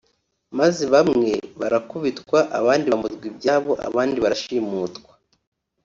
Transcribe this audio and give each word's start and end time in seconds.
maze 0.59 0.83
bamwe 0.93 1.31
barakubitwa 1.59 2.39
abandi 2.59 2.85
bamburwa 2.93 3.25
ibyabo 3.31 3.71
abandi 3.87 4.17
barashimutwa 4.23 5.11